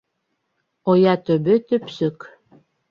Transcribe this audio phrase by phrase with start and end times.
[0.93, 2.17] Оя төбө төпсөк.